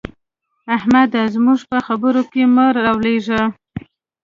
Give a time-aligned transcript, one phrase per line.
[0.75, 1.21] احمده!
[1.35, 3.41] زموږ په خبرو کې مه رالوېږه.